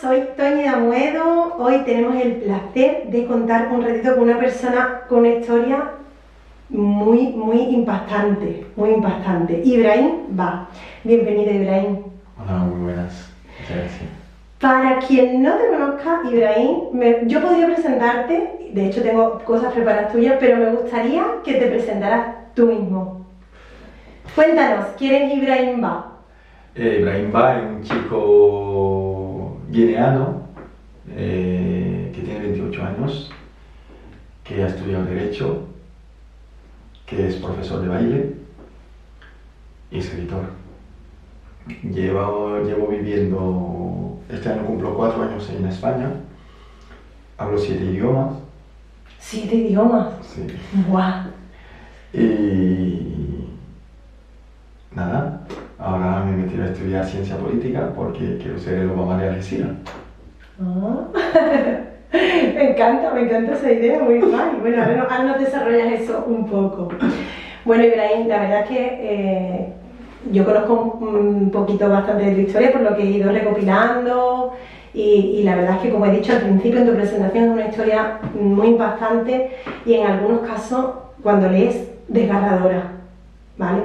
[0.00, 1.54] Soy Toñi Damuedo.
[1.58, 5.90] Hoy tenemos el placer de contar un ratito con una persona con una historia
[6.68, 9.62] muy, muy impactante, muy impactante.
[9.64, 10.68] Ibrahim va.
[11.04, 11.98] Bienvenido, Ibrahim.
[12.42, 13.32] Hola, muy buenas.
[13.60, 14.10] Muchas gracias.
[14.60, 20.12] Para quien no te conozca, Ibrahim, me- yo podría presentarte, de hecho tengo cosas preparadas
[20.12, 23.26] tuyas, pero me gustaría que te presentaras tú mismo.
[24.34, 26.12] Cuéntanos, ¿quién es Ibrahim va?
[26.74, 29.25] Eh, Ibrahim Ba es un chico
[29.76, 30.46] guineano
[31.10, 33.30] eh, que tiene 28 años,
[34.42, 35.66] que ha estudiado Derecho,
[37.04, 38.34] que es profesor de baile
[39.90, 40.44] y escritor.
[41.82, 46.10] Llevo, llevo viviendo, este año cumplo cuatro años en España,
[47.36, 48.34] hablo siete idiomas.
[49.18, 50.08] Siete idiomas.
[50.22, 50.46] Sí.
[50.88, 51.26] ¡Guau!
[52.12, 53.48] Y
[54.94, 55.46] nada,
[55.78, 59.70] ahora me metí a estudiar ciencia política porque quiero ser el Obama de Algeciras.
[60.58, 61.08] Ah.
[62.54, 64.56] me encanta, me encanta esa idea, muy guay.
[64.60, 66.88] Bueno, ahora, no- ahora nos desarrollas eso un poco.
[67.66, 69.66] Bueno, Ibrahim, la verdad es que eh,
[70.32, 74.52] yo conozco un poquito bastante de tu historia por lo que he ido recopilando
[74.94, 75.00] y,
[75.40, 77.66] y la verdad es que, como he dicho al principio en tu presentación, es una
[77.66, 79.50] historia muy impactante
[79.84, 80.86] y en algunos casos,
[81.22, 82.92] cuando lees, desgarradora.
[83.58, 83.80] ¿Vale?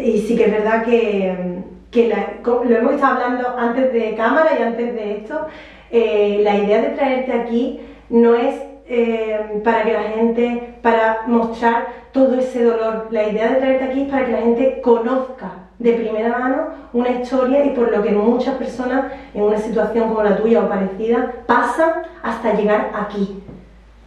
[0.00, 2.14] Y sí que es verdad que, que
[2.44, 5.46] lo hemos estado hablando antes de cámara y antes de esto,
[5.90, 8.54] eh, la idea de traerte aquí no es
[8.86, 14.02] eh, para que la gente, para mostrar todo ese dolor, la idea de traerte aquí
[14.02, 18.10] es para que la gente conozca de primera mano una historia y por lo que
[18.10, 23.42] muchas personas en una situación como la tuya o parecida pasan hasta llegar aquí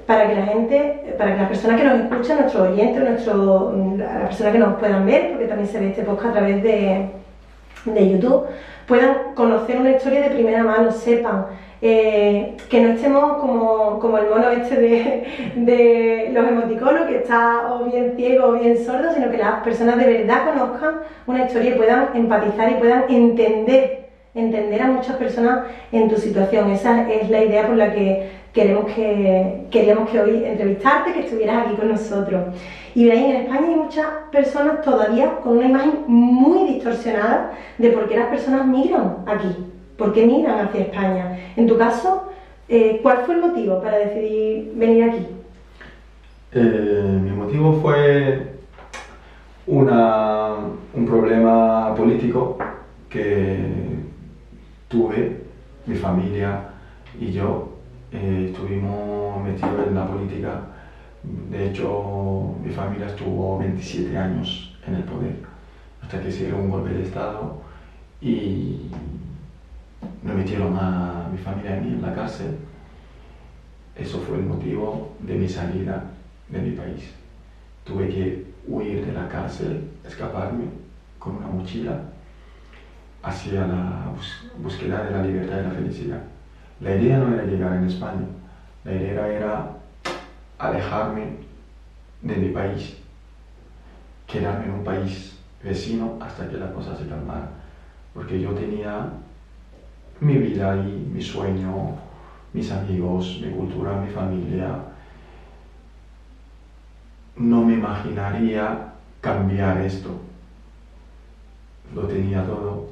[0.05, 4.27] para que la gente, para que las personas que nos escuchan, nuestros oyentes, nuestro, las
[4.27, 7.05] personas que nos puedan ver, porque también se ve este podcast a través de,
[7.85, 8.45] de YouTube,
[8.87, 11.45] puedan conocer una historia de primera mano, sepan,
[11.81, 17.73] eh, que no estemos como, como el mono este de, de los emoticonos, que está
[17.73, 20.95] o bien ciego o bien sordo, sino que las personas de verdad conozcan
[21.25, 24.01] una historia y puedan empatizar y puedan entender
[24.33, 26.71] entender a muchas personas en tu situación.
[26.71, 31.65] Esa es la idea por la que queremos que queríamos que hoy entrevistarte, que estuvieras
[31.65, 32.55] aquí con nosotros.
[32.93, 38.07] Y Ibrahim, en España hay muchas personas todavía con una imagen muy distorsionada de por
[38.07, 39.55] qué las personas migran aquí,
[39.97, 41.39] por qué migran hacia España.
[41.55, 42.23] En tu caso,
[42.67, 45.27] eh, ¿cuál fue el motivo para decidir venir aquí?
[46.53, 48.51] Eh, mi motivo fue
[49.67, 50.57] una-
[50.93, 52.57] un problema político
[53.07, 53.63] que
[54.89, 55.37] tuve,
[55.85, 56.65] mi familia
[57.17, 57.70] y yo.
[58.11, 60.61] Eh, estuvimos metidos en la política.
[61.23, 65.35] De hecho, mi familia estuvo 27 años en el poder,
[66.01, 67.61] hasta que se un golpe de Estado
[68.19, 68.89] y
[70.23, 72.57] me metieron a mi familia mí en la cárcel.
[73.95, 76.03] Eso fue el motivo de mi salida
[76.49, 77.13] de mi país.
[77.83, 80.65] Tuve que huir de la cárcel, escaparme
[81.19, 82.01] con una mochila
[83.23, 84.11] hacia la
[84.57, 86.30] búsqueda de la libertad y la felicidad.
[86.81, 88.25] La idea no era llegar en España,
[88.83, 89.77] la idea era
[90.57, 91.37] alejarme
[92.21, 92.97] de mi país,
[94.25, 97.49] quedarme en un país vecino hasta que la cosa se calmara,
[98.15, 99.09] porque yo tenía
[100.21, 101.91] mi vida y mi sueño,
[102.51, 104.75] mis amigos, mi cultura, mi familia.
[107.35, 110.19] No me imaginaría cambiar esto.
[111.93, 112.87] Lo tenía todo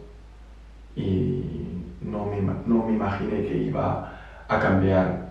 [0.96, 1.69] y
[2.12, 4.12] no me, no me imaginé que iba
[4.48, 5.30] a cambiar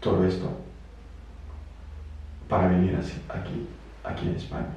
[0.00, 0.52] todo esto
[2.48, 3.62] para venir así- aquí,
[4.04, 4.74] aquí en España.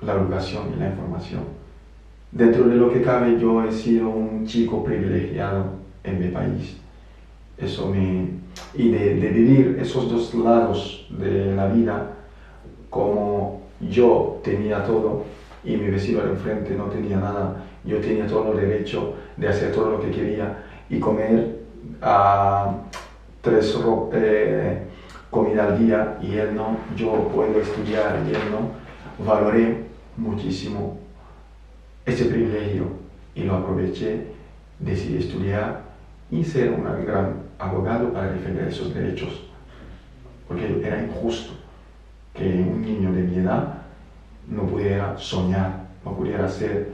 [0.01, 1.56] la educación y la información.
[2.37, 5.71] Dentro de lo que cabe, yo he sido un chico privilegiado
[6.05, 6.77] en mi país.
[7.57, 8.29] Eso me,
[8.75, 12.13] y de, de vivir esos dos lados de la vida,
[12.91, 15.25] como yo tenía todo
[15.65, 19.73] y mi vecino al enfrente no tenía nada, yo tenía todo el derecho de hacer
[19.73, 21.61] todo lo que quería y comer
[22.03, 22.71] a
[23.41, 23.79] tres
[24.13, 24.83] eh,
[25.31, 29.87] comida al día y él no, yo puedo estudiar y él no, valoré
[30.19, 31.06] muchísimo
[32.07, 32.87] ese privilegio
[33.35, 34.29] y lo aproveché,
[34.79, 35.83] decidí estudiar
[36.31, 39.43] y ser un gran abogado para defender esos derechos,
[40.49, 41.53] porque era injusto
[42.33, 43.83] que un niño de mi edad
[44.47, 46.93] no pudiera soñar, no pudiera hacer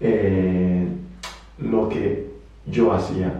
[0.00, 0.86] eh,
[1.58, 2.30] lo que
[2.66, 3.32] yo hacía.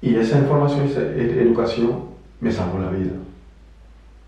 [0.00, 2.04] Y esa información, esa educación
[2.40, 3.12] me salvó la vida.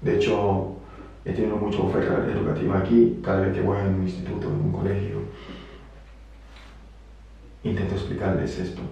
[0.00, 0.76] De hecho,
[1.24, 4.72] he tenido mucha oferta educativa aquí, cada vez que voy a un instituto, en un
[4.72, 5.18] colegio.
[7.62, 8.82] Intento explicarles esto,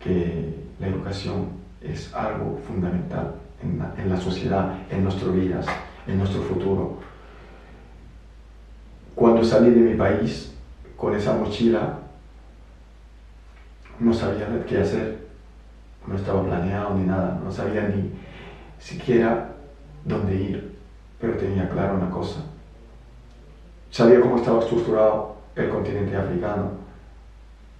[0.00, 1.48] que la educación
[1.80, 5.66] es algo fundamental en la, en la sociedad, en nuestras vidas,
[6.06, 6.98] en nuestro futuro.
[9.14, 10.54] Cuando salí de mi país
[10.96, 11.98] con esa mochila,
[14.00, 15.24] no sabía qué hacer
[16.06, 18.10] no estaba planeado ni nada, no sabía ni
[18.78, 19.52] siquiera
[20.04, 20.73] dónde ir,
[21.24, 22.40] pero tenía claro una cosa.
[23.90, 26.72] Sabía cómo estaba estructurado el continente africano,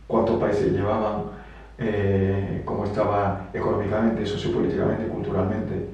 [0.06, 1.24] cuántos países llevaban,
[1.76, 5.88] eh, cómo estaba económicamente, sociopolíticamente, culturalmente,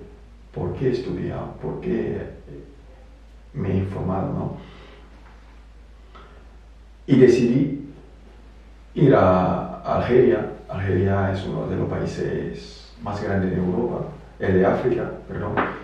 [0.53, 2.25] por qué estudiaba, por qué
[3.55, 4.57] me he informado, ¿no?
[7.07, 7.93] Y decidí
[8.95, 14.05] ir a Algeria Algeria es uno de los países más grandes de Europa,
[14.39, 15.80] el de África, perdón.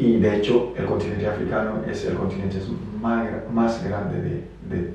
[0.00, 2.56] Y de hecho, el continente africano es el continente
[3.02, 4.94] más, grande de, de,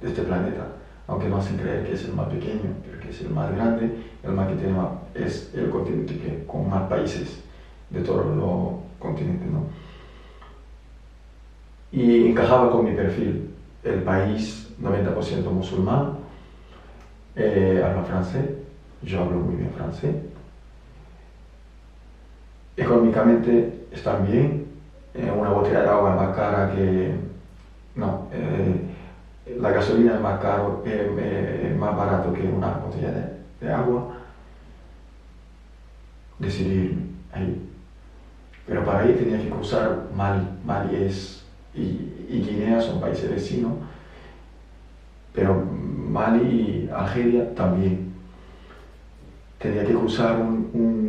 [0.00, 0.68] este planeta,
[1.06, 3.90] aunque no hacen creer que es el más pequeño, pero que es el más grande,
[4.22, 7.42] el más que tiene más, es el continente que, con más países
[7.90, 9.50] de todos los continentes.
[9.50, 9.66] ¿no?
[11.90, 13.50] Y encajaba con mi perfil,
[13.84, 16.14] el país 90% musulmán,
[17.36, 18.46] eh, habla francés,
[19.02, 20.31] yo hablo muy bien francés.
[22.76, 24.66] Económicamente están bien,
[25.14, 27.12] eh, una botella de agua es más cara que...
[27.94, 28.80] No, eh,
[29.58, 33.10] la gasolina es más caro, es más barato que una botella
[33.60, 34.16] de, agua.
[36.38, 37.68] Decidí ahí.
[38.66, 40.48] Pero para ir tenía que cruzar Mali.
[40.64, 43.72] Mali es, y, y Guinea son países vecinos
[45.32, 48.12] pero Mali y Algeria también.
[49.58, 50.36] Tenía que cruzar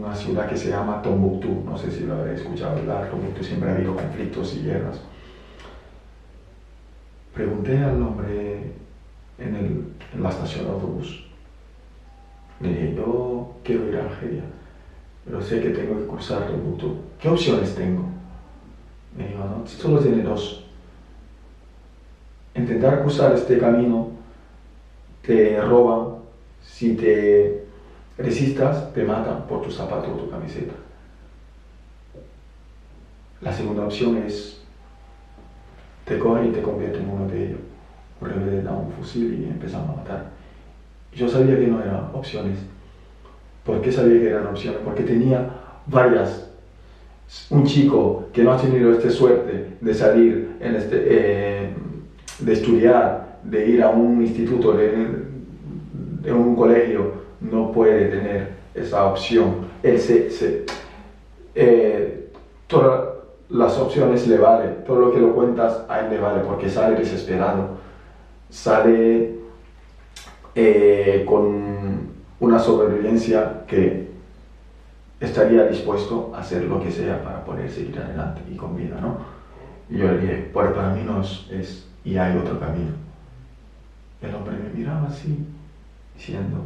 [0.03, 3.69] una ciudad que se llama Tombuctú, no sé si lo habéis escuchado hablar, Tombuctú siempre
[3.69, 4.99] ha habido conflictos y guerras.
[7.33, 8.73] Pregunté al hombre
[9.37, 11.25] en, la estación de autobús,
[12.59, 14.43] le dije, yo quiero ir a Algeria,
[15.23, 16.95] pero sé que tengo que cruzar Tombuctú.
[17.17, 18.03] ¿Qué opciones tengo?
[19.17, 20.65] Me dijo, no, solo tiene dos.
[22.55, 24.09] Intentar cruzar este camino
[25.21, 26.17] te roban,
[26.61, 27.62] si te
[28.17, 30.73] resistas, te matan por tu zapato o tu camiseta.
[33.41, 34.61] La segunda opción es,
[36.05, 37.59] te cogen y te convierten en uno de ellos.
[38.21, 40.29] Un rebelde da un fusil y empiezan a matar.
[41.13, 42.57] Yo sabía que no eran opciones.
[43.65, 44.79] ¿Por qué sabía que eran opciones?
[44.83, 45.49] Porque tenía
[45.87, 46.49] varias.
[47.49, 51.73] Un chico que no ha tenido esta suerte de salir, en este, eh,
[52.39, 55.25] de estudiar, de ir a un instituto, de,
[56.21, 59.67] de un colegio, no puede tener esa opción.
[59.83, 60.65] Él se,
[61.55, 62.31] eh,
[62.67, 63.09] todas
[63.49, 66.95] las opciones le vale, todo lo que lo cuentas a él le vale, porque sale
[66.95, 67.77] desesperado,
[68.49, 69.35] sale
[70.55, 74.11] eh, con una sobrevivencia que
[75.19, 79.17] estaría dispuesto a hacer lo que sea para poder seguir adelante y con vida, ¿no?
[79.89, 82.91] Y yo le dije, para mí no es y hay otro camino.
[84.21, 85.45] El hombre me miraba así,
[86.15, 86.65] diciendo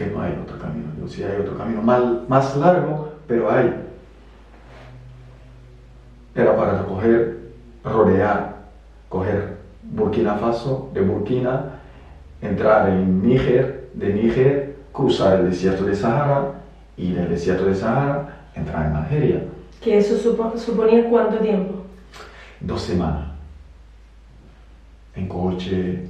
[0.00, 0.86] que no hay otro camino.
[0.98, 3.70] Yo sí hay otro camino, mal, más largo, pero hay.
[6.34, 7.50] Era para recoger,
[7.84, 8.56] rodear,
[9.10, 11.80] coger Burkina Faso, de Burkina,
[12.40, 16.62] entrar en Níger, de Níger, cruzar el desierto de Sahara
[16.96, 19.44] y del desierto de Sahara entrar en Algeria.
[19.82, 20.16] ¿Que eso
[20.56, 21.74] suponía cuánto tiempo?
[22.58, 23.32] Dos semanas.
[25.14, 26.06] En coche,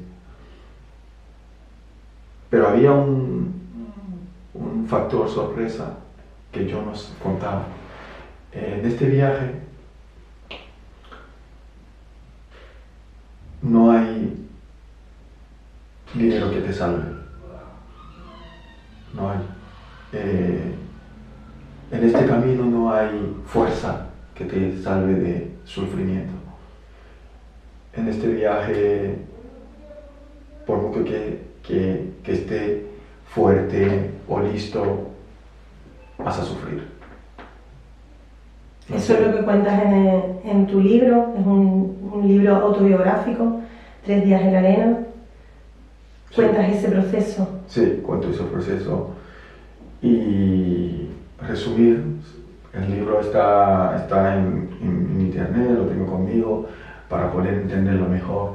[2.50, 3.59] pero había un
[4.90, 5.96] factor sorpresa
[6.50, 7.64] que yo nos contaba.
[8.52, 9.52] En este viaje
[13.62, 14.48] no hay
[16.12, 17.04] dinero que te salve.
[19.14, 19.38] No hay.
[20.12, 20.74] Eh,
[21.92, 26.32] en este camino no hay fuerza que te salve de sufrimiento.
[27.92, 29.18] En este viaje,
[30.66, 32.86] por mucho que, que, que esté
[33.32, 35.08] fuerte o listo,
[36.18, 36.88] vas a sufrir.
[38.94, 43.60] Eso es lo que cuentas en, en tu libro, es un, un, libro autobiográfico,
[44.04, 44.98] Tres días en la arena.
[46.34, 47.46] Cuentas ese proceso.
[47.68, 49.10] Sí, cuento ese proceso.
[50.00, 51.08] Y
[51.46, 52.02] resumir,
[52.72, 56.66] el libro está, está en, en, internet, lo tengo conmigo
[57.10, 58.54] para poder entenderlo mejor.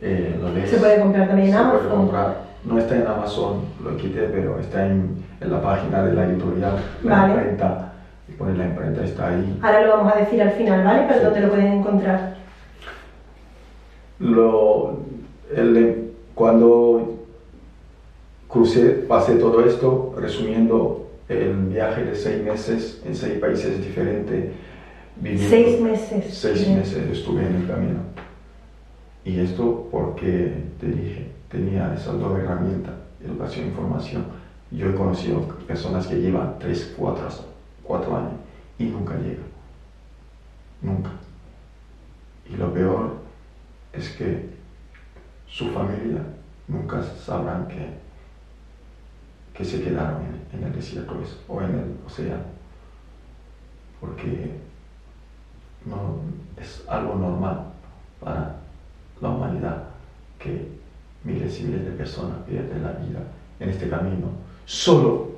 [0.00, 0.70] Eh, lo lees.
[0.70, 1.80] Se puede comprar también en Se Amazon.
[1.80, 2.36] puede comprar.
[2.64, 6.74] No está en Amazon, lo quité, pero está en, en la página de la editorial,
[7.04, 7.34] la Vale.
[7.34, 7.92] imprenta.
[8.28, 9.58] Y pone la imprenta, está ahí.
[9.62, 11.04] Ahora lo vamos a decir al final, ¿vale?
[11.06, 11.24] Pero Sí.
[11.26, 12.36] ¿dónde lo pueden encontrar?
[14.18, 14.98] Lo,
[15.54, 17.18] el- cuando
[18.48, 24.52] crucé, pasé todo esto, resumiendo el viaje de seis meses en seis países diferentes.
[25.18, 26.34] viviendo- Seis meses.
[26.34, 26.78] Seis Bien.
[26.78, 28.00] meses estuve en el camino.
[29.24, 34.24] Y esto porque te dije, tenía esas dos herramientas, educación e información.
[34.70, 37.28] Yo he conocido personas que llevan tres, cuatro,
[37.82, 38.34] cuatro años
[38.78, 39.46] y nunca llegan.
[40.80, 41.10] Nunca.
[42.48, 43.10] Y lo peor
[43.92, 44.56] es que
[45.46, 46.22] su familia
[46.68, 47.90] nunca sabrán que,
[49.54, 50.22] que se quedaron
[50.52, 52.44] en, el desierto es- o en el océano.
[54.00, 54.50] Porque
[55.84, 56.14] no
[56.56, 57.56] es algo normal
[58.20, 58.50] para
[59.20, 59.76] la humanidad
[60.38, 60.66] que
[61.26, 63.20] miles y miles de personas pierden la vida
[63.60, 64.28] en este camino
[64.64, 65.36] solo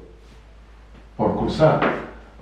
[1.16, 1.80] por cruzar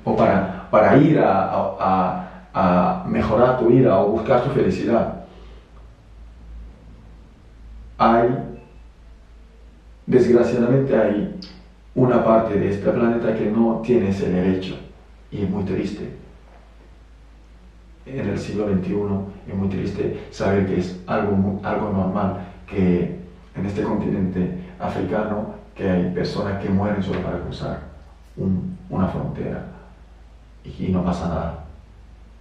[0.04, 1.42] o para, para ir a,
[1.78, 5.18] a- mejorar tu vida o buscar tu felicidad.
[7.98, 8.28] Hay,
[10.06, 11.40] desgraciadamente hay
[11.94, 14.76] una parte de este planeta que no tiene ese derecho
[15.30, 16.10] y es muy triste
[18.04, 22.34] en el siglo XXI es muy triste saber que es algo, algo normal
[22.66, 23.15] que
[23.56, 27.80] en este continente africano que hay personas que mueren solo para cruzar
[28.36, 29.64] un- una frontera
[30.64, 31.64] y, no pasa nada.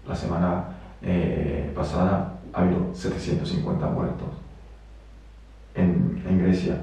[0.08, 0.66] La semana
[1.02, 4.28] eh, pasada ha habido 750 muertos
[5.76, 6.82] en, Grecia.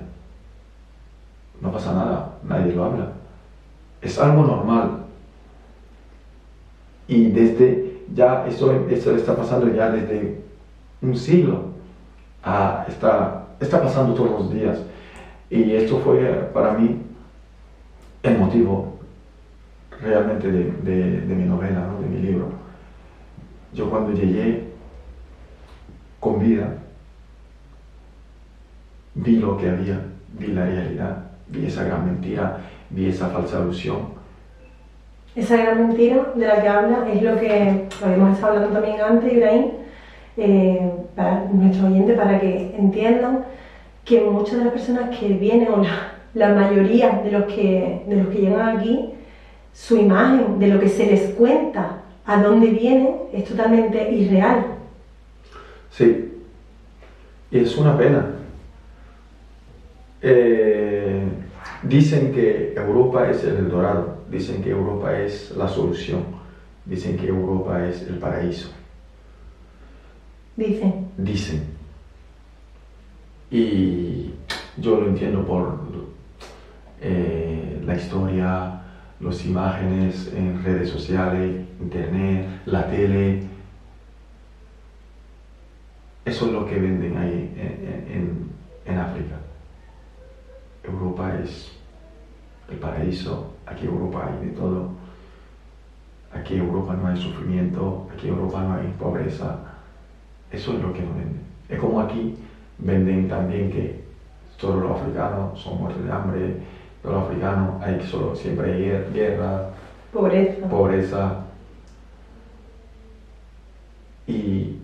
[1.60, 3.12] No pasa nada, nadie lo habla.
[4.00, 5.04] Es algo normal.
[7.08, 10.42] Y desde ya esto, esto está pasando ya desde
[11.00, 11.72] un siglo.
[12.42, 14.78] Ah, está, está pasando todos los días.
[15.50, 17.02] Y esto fue para mí
[18.22, 18.98] el motivo
[20.00, 22.00] realmente de, mi novela, ¿no?
[22.00, 22.46] de mi libro.
[23.72, 24.64] Yo cuando llegué
[26.20, 26.68] con vida,
[29.14, 30.00] vi lo que había,
[30.38, 31.16] vi la realidad,
[31.48, 32.58] vi esa gran mentira,
[32.90, 34.22] vi esa falsa ilusión.
[35.34, 39.32] Esa gran mentira de la que habla es lo que habíamos estado hablando también antes,
[39.32, 39.66] Ibrahim,
[40.36, 43.44] eh, para nuestros oyentes, para que entiendan
[44.04, 48.16] que muchas de las personas que vienen, o la, la mayoría de los, que, de
[48.16, 49.10] los que llegan aquí,
[49.72, 54.66] su imagen de lo que se les cuenta, a dónde vienen, es totalmente irreal.
[55.90, 56.32] Sí,
[57.50, 58.26] y es una pena.
[60.22, 61.24] Eh,
[61.82, 66.24] dicen que Europa es el Eldorado, dicen que Europa es la solución,
[66.84, 68.70] dicen que Europa es el paraíso,
[70.56, 71.71] Dicen, dicen.
[73.52, 74.30] Y
[74.78, 75.78] yo lo entiendo por
[77.02, 78.80] eh, la historia,
[79.20, 83.42] las imágenes en redes sociales, internet, la tele.
[86.24, 88.52] Eso es lo que venden ahí en,
[88.86, 89.36] en- África.
[90.84, 91.72] Europa es
[92.70, 94.92] el paraíso, aquí Europa hay de todo.
[96.32, 99.58] Aquí Europa no hay sufrimiento, aquí Europa no hay pobreza.
[100.50, 101.42] Eso es lo que nos venden.
[101.68, 102.36] Es como aquí
[102.78, 104.04] venden también que
[104.56, 106.56] todos los africanos son muertos de hambre,
[107.02, 109.70] todos los africanos hay solo, siempre hay guer- guerra,
[110.12, 110.68] pobreza.
[110.68, 111.36] pobreza
[114.26, 114.78] y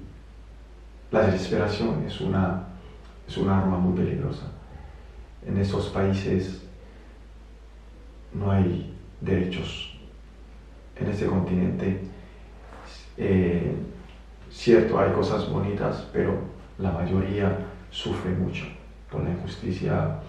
[1.10, 2.64] la desesperación es una,
[3.26, 4.46] es un arma muy peligrosa.
[5.46, 6.62] En esos países
[8.32, 9.94] no hay derechos.
[10.96, 12.04] En este continente,
[13.16, 13.72] eh,
[14.50, 16.34] cierto, hay cosas bonitas, pero
[16.78, 18.66] la mayoría sufre mucho
[19.10, 20.20] por la injusticia.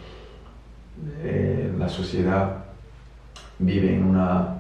[1.24, 2.66] Eh, la sociedad
[3.60, 4.56] vive en una,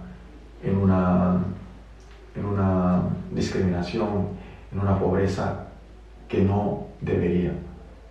[0.63, 1.39] en una
[2.36, 3.01] en una
[3.32, 4.27] discriminación,
[4.72, 5.68] en una pobreza
[6.27, 7.51] que no debería,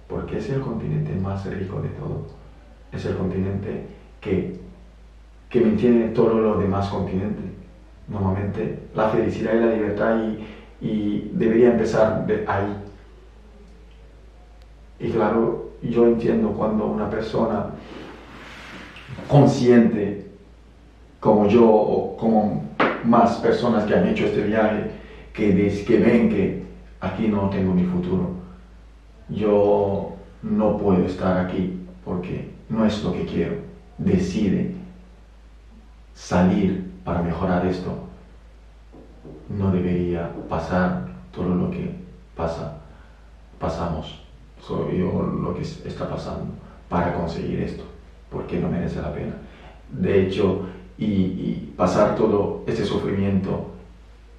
[0.08, 2.26] porque es el continente más rico de todo,
[2.92, 3.86] es el continente
[4.20, 4.58] que,
[5.48, 7.44] que mantiene todos los demás continentes.
[8.08, 10.16] Normalmente la felicidad y la libertad
[10.80, 12.76] y, y debería empezar de ahí.
[15.00, 17.66] Y claro, yo entiendo cuando una persona
[19.28, 20.26] consciente
[21.20, 22.62] como yo o como
[23.04, 24.90] más personas que han hecho este viaje,
[25.32, 26.62] que, que ven que
[27.00, 28.30] aquí no tengo mi futuro.
[29.28, 30.12] Yo
[30.42, 33.54] no puedo estar aquí porque no es lo que quiero.
[33.98, 34.74] Decide
[36.14, 37.94] salir para mejorar esto.
[39.48, 41.94] No debería pasar todo lo que
[42.34, 42.78] pasa,
[43.58, 44.27] pasamos,
[44.60, 46.46] soy yo lo que está pasando
[46.88, 47.84] para conseguir esto,
[48.30, 49.34] porque no merece la pena.
[49.90, 50.66] De hecho,
[50.98, 53.70] y, pasar todo ese sufrimiento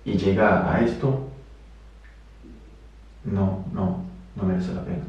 [0.03, 1.19] y llegar a esto,
[3.23, 4.03] no, no,
[4.35, 5.03] no merece la pena.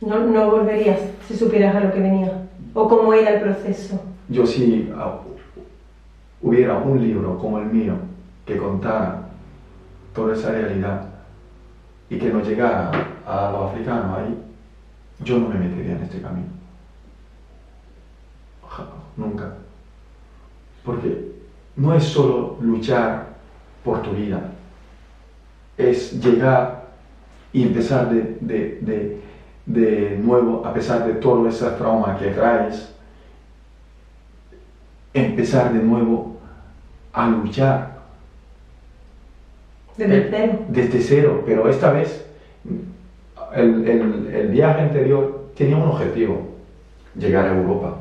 [0.00, 4.00] No, no volverías si supieras a lo que venía o cómo era el proceso.
[4.28, 4.90] Yo si
[6.40, 7.94] hubiera un libro como el mío
[8.44, 9.28] que contara
[10.14, 11.08] toda esa realidad
[12.10, 12.90] y que nos llegara
[13.26, 14.38] a los africanos ahí,
[15.20, 16.48] yo no me metería en este camino.
[19.16, 19.54] Nunca.
[20.84, 21.32] Porque
[21.76, 23.34] no es solo luchar
[23.84, 24.50] por tu vida,
[25.76, 26.84] es llegar
[27.52, 29.20] y empezar de,
[30.22, 32.92] nuevo, a pesar de todo ese trauma que traes,
[35.12, 36.36] empezar de nuevo
[37.12, 37.94] a luchar.
[39.96, 40.58] Desde eh, cero.
[40.68, 42.26] Desde cero, pero esta vez
[43.56, 46.48] el, el viaje anterior tenía un objetivo,
[47.14, 47.96] llegar a Europa.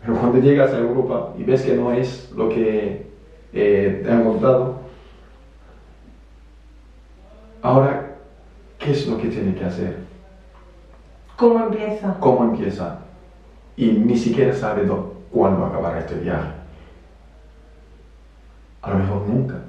[0.00, 3.06] Pero cuando llegas a Europa y ves que no es lo que
[3.52, 4.80] eh, te han contado,
[7.62, 8.14] ahora,
[8.78, 9.96] ¿qué es lo que tiene que hacer?
[11.36, 12.16] ¿Cómo empieza?
[12.18, 12.98] ¿Cómo empieza?
[13.76, 14.88] Y ni siquiera sabe
[15.30, 16.50] cuándo acabará este viaje.
[18.82, 19.67] A lo mejor nunca.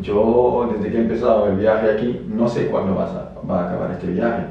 [0.00, 3.68] Yo, desde que he empezado el viaje aquí, no sé cuándo va a, va a
[3.68, 4.44] acabar este viaje.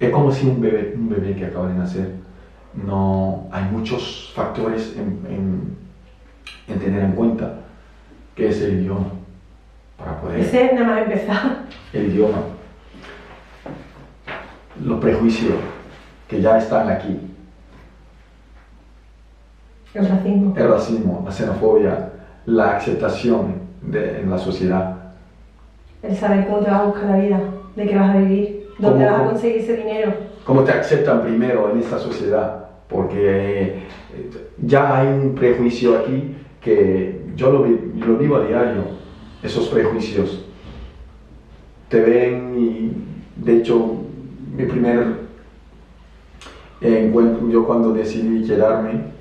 [0.00, 2.12] Es como si un bebé, un bebé que acaba de nacer,
[2.74, 5.76] no hay muchos factores en,
[6.66, 7.60] tener en cuenta,
[8.34, 9.06] que es el idioma.
[9.96, 11.58] Para poder, Ese nada más empezar.
[11.92, 12.38] El idioma.
[14.84, 15.54] Los prejuicios
[16.26, 17.20] que ya están aquí.
[19.94, 20.54] El racismo.
[20.56, 22.12] El racismo, la xenofobia,
[22.46, 24.96] la aceptación de, en la sociedad.
[26.02, 27.40] El saber cómo te vas a buscar la vida,
[27.76, 30.12] de qué vas a vivir, dónde vas a conseguir ese dinero.
[30.44, 33.82] Cómo te aceptan primero en esta sociedad porque eh,
[34.62, 38.82] ya hay un prejuicio aquí que yo lo, lo vivo a diario,
[39.42, 40.44] esos prejuicios.
[41.88, 43.96] Te ven y, de hecho,
[44.56, 45.24] mi primer
[46.80, 49.13] encuentro, yo cuando decidí quedarme,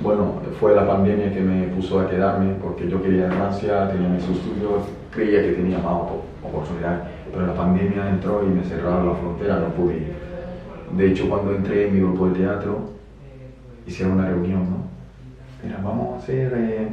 [0.00, 4.08] bueno, fue la pandemia que me puso a quedarme porque yo quería en Francia, tenía
[4.08, 6.02] mis estudios, creía que tenía más
[6.42, 10.12] oportunidad, pero la pandemia entró y me cerraron la frontera, no pude ir.
[10.96, 12.90] De hecho, cuando entré en mi grupo de teatro,
[13.86, 14.92] hicieron una reunión, ¿no?
[15.62, 16.88] Mira, vamos a hacer, eh,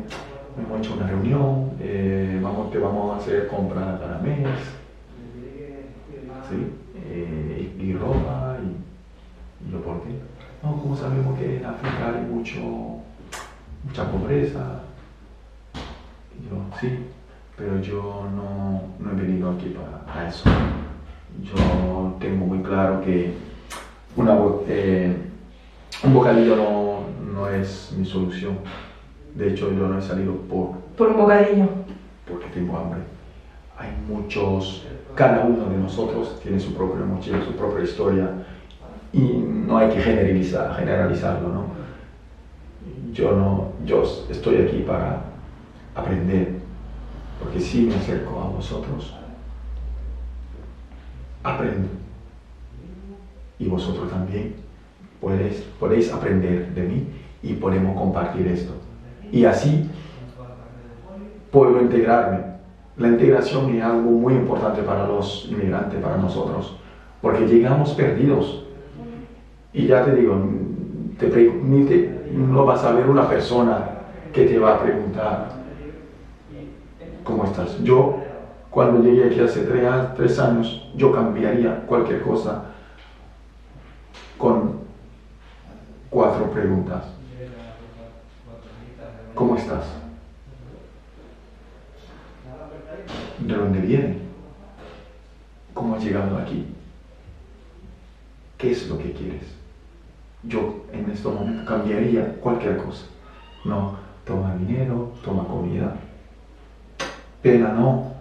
[0.57, 4.47] hemos hecho una reunión, eh, vamos, te vamos a hacer compras para mes,
[6.49, 6.78] ¿sí?
[10.61, 12.59] No, como sabemos que en África hay mucho,
[13.85, 14.81] mucha pobreza.
[16.37, 17.05] Y yo, sí,
[17.55, 19.73] pero yo no, no he venido aquí
[20.05, 20.49] para, eso.
[21.43, 23.33] Yo tengo muy claro que
[24.17, 25.15] una, eh,
[26.03, 26.99] un bocadillo no,
[27.33, 28.57] no, es mi solución.
[29.35, 30.71] De hecho, yo no he salido por...
[30.97, 31.69] Por un bocadillo.
[32.27, 32.99] Porque tengo hambre.
[33.77, 38.29] Hay muchos, cada uno de nosotros tiene su propia mochila, su propia historia
[39.11, 41.65] y no hay que generalizar, generalizarlo, ¿no?
[43.13, 45.23] Yo no, yo estoy aquí para
[45.95, 46.59] aprender,
[47.41, 49.15] porque si me acerco a vosotros,
[51.43, 51.89] aprendo.
[53.57, 54.55] Y vosotros también
[55.19, 57.07] podéis, podéis aprender de mí
[57.41, 58.73] y podemos compartir esto.
[59.31, 59.89] Y así
[61.51, 62.49] puedo integrarme.
[62.97, 66.75] La integración es algo muy importante para los inmigrantes, para nosotros,
[67.21, 68.65] porque llegamos perdidos.
[69.73, 70.41] Y ya te digo,
[71.19, 73.89] te, no vas a ver una persona
[74.33, 75.49] que te va a preguntar,
[77.23, 77.81] ¿cómo estás?
[77.83, 78.17] Yo,
[78.69, 82.65] cuando llegué aquí hace tres, tres años, yo cambiaría cualquier cosa
[84.37, 84.79] con
[86.09, 87.03] cuatro preguntas.
[89.35, 89.99] ¿Cómo estás?
[93.39, 94.17] de dónde viene,
[95.73, 96.65] cómo has llegado aquí,
[98.57, 99.58] qué es lo que quieres.
[100.43, 103.05] Yo en este momento cambiaría cualquier cosa.
[103.65, 105.95] No, toma dinero, toma comida.
[107.41, 108.13] Pena no.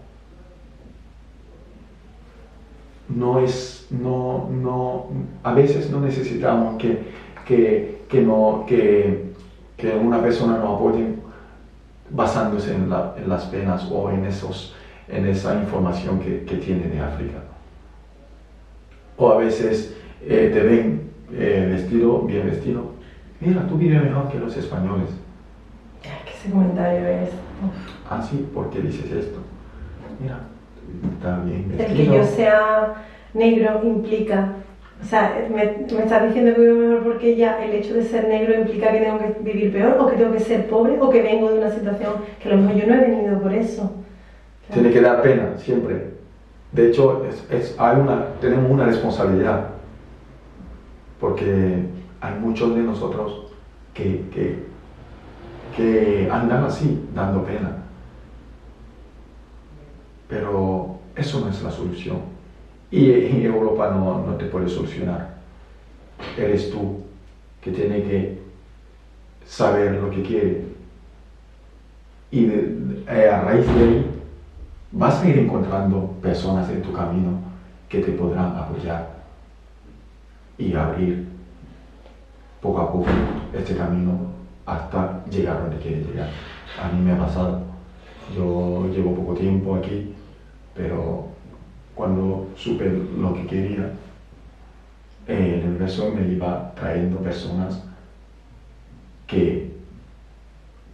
[3.08, 5.06] No es, no, no,
[5.42, 7.10] a veces no necesitamos que,
[7.46, 9.32] que, que no, que,
[9.78, 11.14] que una persona nos apoye
[12.10, 14.74] basándose en, las penas o en, esos,
[15.08, 17.38] en esa información que, tiene de África.
[19.16, 22.92] O a veces eh, te ven eh, vestido, bien vestido.
[23.40, 25.10] Mira, tú vives mejor que los españoles.
[26.02, 27.30] ese comentario es...
[28.08, 29.38] Ah, sí, ¿por qué dices esto?
[30.20, 30.40] Mira,
[31.12, 31.88] está bien vestido.
[31.88, 32.94] El que yo sea
[33.34, 34.54] negro implica
[35.00, 38.26] o sea, me, me estás diciendo que vivo mejor porque ya el hecho de ser
[38.26, 41.22] negro implica que tengo que vivir peor o que tengo que ser pobre o que
[41.22, 43.92] vengo de una situación que a lo mejor yo no he venido por eso.
[44.72, 46.18] Tiene que dar pena, siempre.
[46.72, 49.68] De hecho, es, hay una, tenemos una responsabilidad
[51.20, 51.84] porque
[52.20, 53.46] hay muchos de nosotros
[53.94, 54.24] que,
[55.76, 57.76] que, andan así, dando pena.
[60.28, 62.18] Pero eso no es la solución
[62.90, 65.36] y Europa no, no te puede solucionar.
[66.36, 67.02] Eres tú
[67.60, 68.42] que tiene que
[69.46, 70.64] saber lo que quiere.
[72.30, 74.06] Y eh, a raíz de ahí
[74.92, 77.38] vas a ir encontrando personas en tu camino
[77.88, 79.17] que te podrán apoyar
[80.58, 81.28] y abrir
[82.60, 83.06] poco a poco
[83.52, 84.32] este camino
[84.66, 86.28] hasta llegar donde quieres llegar.
[86.82, 87.62] A mí me ha pasado.
[88.34, 90.12] Yo llevo poco tiempo aquí,
[90.74, 91.28] pero
[91.94, 93.90] cuando supe lo que quería,
[95.26, 97.82] el universo me iba trayendo personas
[99.26, 99.72] que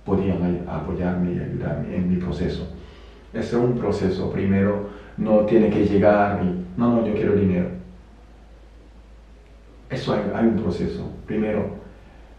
[0.04, 2.66] podían apoyarme y ayudarme en mi proceso.
[3.32, 4.30] Ese es un proceso.
[4.30, 7.83] Primero, no tiene que llegar y, no, no, yo quiero dinero.
[9.94, 11.08] Eso hay, un proceso.
[11.26, 11.66] Primero,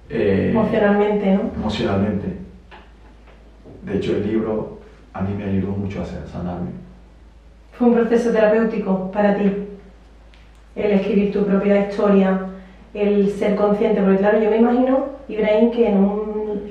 [0.10, 1.52] eh, emocionalmente, ¿no?
[1.56, 2.28] Emocionalmente.
[3.84, 4.80] De hecho, el libro
[5.14, 6.72] a mí me ayudó mucho a sanarme
[7.72, 9.52] ¿Fue un proceso terapéutico para ti
[10.76, 12.40] el escribir tu propia historia,
[12.94, 14.02] el ser consciente?
[14.02, 15.98] Porque claro, yo me imagino, Ibrahim, que en,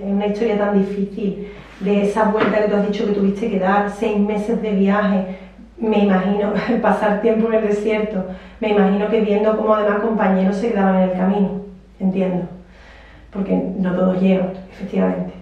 [0.03, 1.49] una historia tan difícil,
[1.81, 5.39] de esa vuelta que tú has dicho que tuviste que dar, seis meses de viaje,
[5.79, 8.25] me imagino pasar tiempo en el desierto,
[8.61, 11.51] me imagino que viendo cómo además compañeros se quedaban en el camino,
[12.01, 12.45] entiendo,
[13.31, 15.33] porque no todos llegan, efectivamente.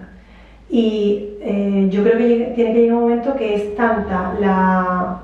[0.71, 5.21] Y eh, yo creo que tiene que llegar un momento que es tanta la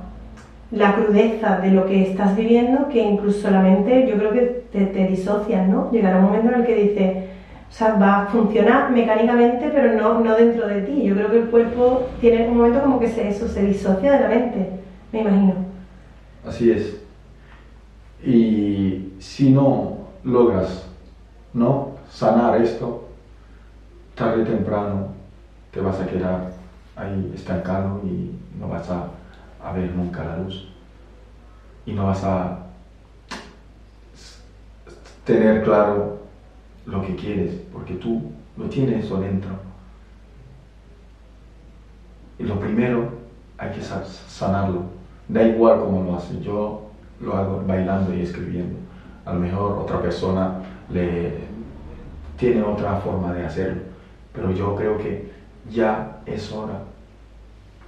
[0.70, 5.08] la crudeza de lo que estás viviendo que incluso solamente yo creo que te, te
[5.66, 5.90] ¿no?
[5.90, 7.16] Llegará un momento en el que dices,
[7.70, 11.02] o sea, va a funcionar mecánicamente, pero no, no dentro de ti.
[11.02, 14.20] Yo creo que el cuerpo tiene un momento como que se, eso se disocia de
[14.20, 14.68] la mente,
[15.12, 15.54] me imagino.
[16.46, 17.00] Así es.
[18.24, 20.86] Y si no logras
[21.52, 21.92] ¿no?
[22.10, 23.08] sanar esto,
[24.14, 25.08] tarde o temprano
[25.70, 26.52] te vas a quedar
[26.96, 30.68] ahí estancado y no vas a ver nunca la luz.
[31.86, 32.66] Y no vas a
[35.24, 36.18] tener claro
[36.86, 39.50] lo que quieres, porque tú lo tienes eso dentro.
[42.38, 43.10] Y lo primero
[43.58, 44.97] hay que sanarlo.
[45.28, 46.40] Da igual cómo lo haces.
[46.42, 48.76] Yo lo hago bailando y escribiendo.
[49.24, 50.54] A lo mejor otra persona
[50.88, 51.32] le
[52.36, 53.82] tiene otra forma de hacerlo.
[54.32, 55.30] Pero yo creo que
[55.70, 56.80] ya es hora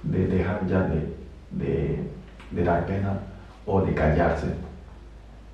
[0.03, 3.13] de dejar ya de de, dar pena
[3.65, 4.47] o de callarse.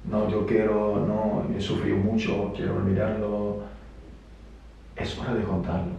[0.10, 3.64] No, yo quiero, no, he sufrido mucho, quiero olvidarlo.
[4.96, 5.92] Es hora de contarlo.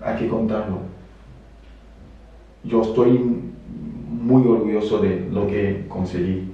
[0.00, 0.80] hay que contarlo.
[2.64, 3.18] Yo estoy
[4.10, 6.52] muy orgulloso de lo que conseguí.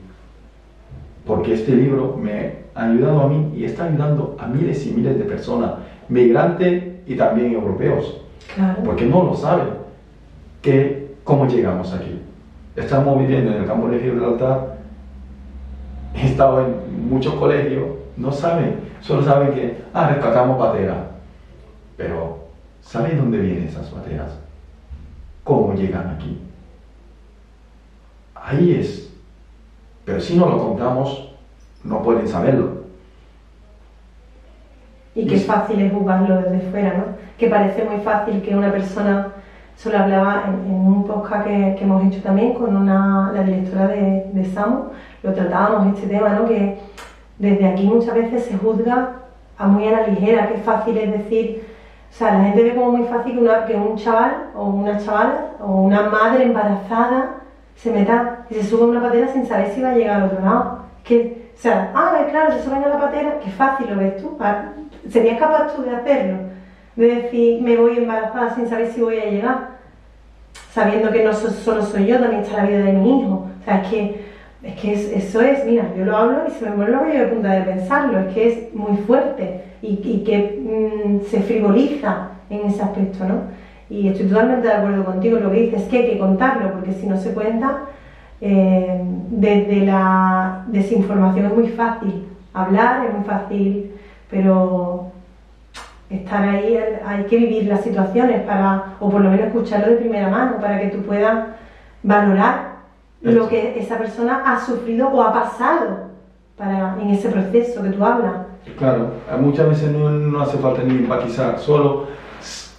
[1.27, 5.19] Porque este libro me ha ayudado a mí y está ayudando a miles y miles
[5.19, 5.75] de personas,
[6.09, 8.21] migrantes y también europeos.
[8.85, 9.69] Porque no lo saben
[10.61, 12.21] que cómo llegamos aquí.
[12.77, 14.79] Estamos viviendo en el campo de Gibraltar,
[16.15, 17.85] he estado en muchos colegios,
[18.17, 21.11] no saben, solo saben que, ah, rescatamos patera.
[21.97, 22.39] Pero,
[22.83, 24.44] ¿saben dónde vienen esas pateras?
[25.45, 26.41] ¿Cómo llegan aquí?
[28.35, 29.15] Ahí es.
[30.05, 31.33] Pero si no lo contamos,
[31.85, 32.85] no pueden saberlo.
[35.15, 37.05] Y qué fácil es jugarlo desde fuera, ¿no?
[37.39, 39.35] Que parece muy fácil que una persona
[39.77, 44.31] eso lo hablaba en, un podcast que, hemos hecho también con una, la directora de,
[44.33, 44.91] de SAMU,
[45.23, 46.47] lo tratábamos este tema, ¿no?
[46.47, 46.79] que
[47.39, 49.13] desde aquí muchas veces se juzga
[49.59, 51.74] a muy a la ligera, que fácil es decir,
[52.15, 55.47] o sea, la gente ve como muy fácil que, una- un chaval o una chavala
[55.61, 57.41] o una madre embarazada
[57.75, 60.27] se meta y se suba a una patera sin saber si va a llegar al
[60.29, 60.79] otro lado.
[61.03, 64.37] Que, o sea, ah, claro, se suben a la patera, qué fácil lo ves tú.
[64.39, 64.63] Ah,
[65.11, 66.37] ¿Serías capaz tú de hacerlo?
[66.95, 69.57] De decir, me voy embarazada sin saber si voy a llegar
[70.71, 73.47] sabiendo que no so- solo soy yo, también está la vida de mi hijo.
[73.61, 74.25] O sea, es que,
[74.63, 77.51] es que es- eso es, mira, yo lo hablo y se me pone la punta
[77.51, 82.83] de pensarlo, es que es muy fuerte y, y que mm, se frivoliza en ese
[82.83, 83.35] aspecto, ¿no?
[83.91, 86.93] Y estoy totalmente de acuerdo contigo, lo que dices es que hay que contarlo, porque
[86.93, 87.83] si no se cuenta,
[88.41, 93.93] eh, desde la desinformación es muy fácil hablar, es muy fácil,
[94.31, 95.13] pero
[96.09, 100.29] estar ahí, hay que vivir las situaciones para, o por lo menos escucharlo de primera
[100.29, 101.49] mano, para que tú puedas
[102.03, 102.75] valorar
[103.21, 106.11] lo que esa persona ha sufrido o ha pasado
[106.57, 108.44] para, en ese proceso que tú hablas.
[108.79, 112.09] Claro, muchas veces no, hace falta ni empatizar, solo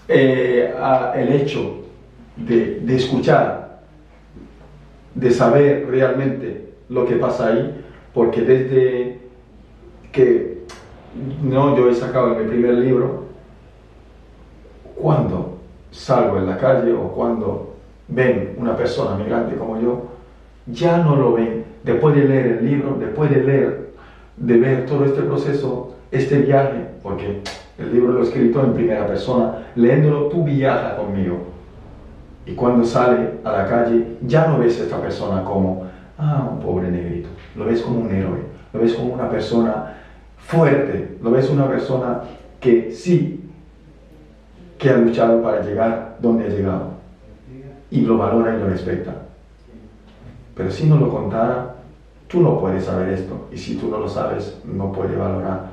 [0.07, 0.73] eh,
[1.15, 1.83] el hecho
[2.35, 3.81] de, de escuchar,
[5.13, 9.19] de saber realmente lo que pasa ahí, porque desde
[10.11, 10.65] que
[11.43, 13.25] no, yo he sacado en mi primer libro,
[14.95, 15.59] cuando
[15.91, 17.75] salgo en la calle o cuando
[18.07, 20.03] ven una persona migrante como yo,
[20.67, 21.63] ya no lo ven.
[21.83, 23.89] Después de leer el libro, después de leer,
[24.37, 27.41] de ver todo este proceso, este viaje, porque
[27.77, 31.37] el libro lo he escrito en primera persona, leyéndolo tú viajas conmigo.
[32.45, 35.85] Y cuando sale a la calle, ya no ves a esta persona como,
[36.17, 37.29] ah, un pobre negrito.
[37.55, 38.39] Lo ves como un héroe,
[38.71, 39.95] lo ves como una persona
[40.37, 42.21] fuerte, lo ves una persona
[42.59, 43.49] que sí,
[44.77, 46.95] que ha luchado para llegar donde ha llegado.
[47.89, 49.13] Y lo valora y lo respeta.
[50.55, 51.74] Pero si no lo contara,
[52.35, 53.47] tú no puedes saber esto.
[53.51, 55.67] Y si tú no lo sabes, no puedes valorar.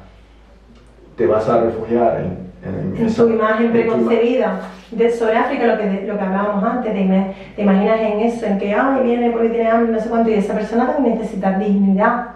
[1.16, 4.60] Te vas a refugiar en, en, En esa- tu imagen en tu ima- preconcebida
[4.92, 8.58] de, sobre África, lo que, lo que hablábamos antes, te, te imaginas en eso, en
[8.58, 12.26] que ay, viene porque tiene hambre, no sé cuánto, y esa persona también necesita dignidad.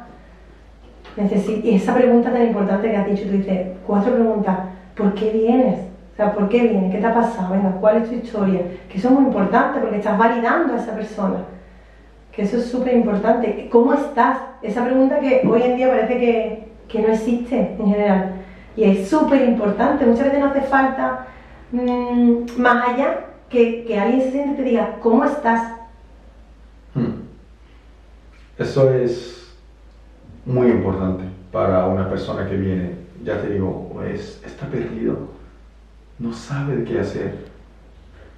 [1.16, 4.58] Necesi- y esa pregunta tan importante que has dicho, tú dices, cuatro preguntas,
[4.96, 5.78] ¿por qué vienes?
[6.12, 6.92] O sea, ¿por qué vienes?
[6.92, 7.54] ¿Qué te ha pasado?
[7.54, 8.60] Venga, ¿cuál es tu historia?
[8.90, 11.36] Que eso es muy importante porque estás validando a esa persona.
[12.36, 13.68] Que eso es súper importante.
[13.72, 14.38] ¿Cómo estás?
[14.60, 18.34] Esa pregunta que hoy en día parece que, que no existe en general.
[18.76, 20.04] Y es súper importante.
[20.04, 21.28] Muchas veces no hace falta
[21.72, 25.78] mm, más allá que, que alguien se siente y te diga, ¿cómo estás?
[26.94, 27.22] Hmm.
[28.58, 29.56] Eso es
[30.44, 32.92] muy importante para una persona que viene,
[33.24, 35.16] ya te digo, es, está perdido,
[36.18, 37.46] no sabe qué hacer.